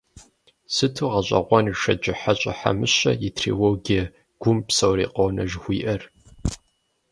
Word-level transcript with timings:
Сыту 0.73 1.05
гъэщӏэгъуэн 1.11 1.65
Шэджыхьэщӏэ 1.79 2.53
Хьэмыщэ 2.59 3.11
и 3.27 3.29
трилогие 3.35 4.03
«Гум 4.41 4.57
псори 4.67 5.05
къонэ» 5.13 5.43
жыхуиӏэр! 5.49 6.01